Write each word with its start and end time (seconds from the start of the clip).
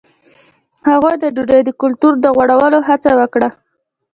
هغوی 0.89 1.15
د 1.19 1.25
ډوډۍ 1.35 1.61
د 1.65 1.69
کلتور 1.81 2.13
د 2.19 2.25
غوړولو 2.35 2.79
هڅه 2.87 3.11
وکړه. 3.19 3.49